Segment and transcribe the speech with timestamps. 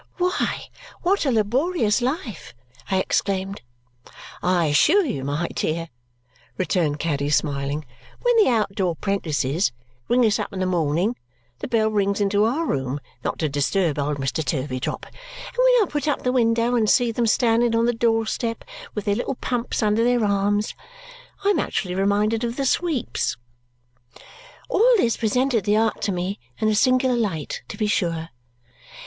[0.17, 0.69] "Why,
[1.03, 2.55] what a laborious life!"
[2.89, 3.61] I exclaimed.
[4.41, 5.89] "I assure you, my dear,"
[6.57, 7.85] returned Caddy, smiling,
[8.23, 9.71] "when the out door apprentices
[10.07, 11.15] ring us up in the morning
[11.59, 14.43] (the bell rings into our room, not to disturb old Mr.
[14.43, 15.15] Turveydrop), and
[15.59, 18.63] when I put up the window and see them standing on the door step
[18.95, 20.73] with their little pumps under their arms,
[21.45, 23.37] I am actually reminded of the Sweeps."
[24.67, 28.29] All this presented the art to me in a singular light, to be sure.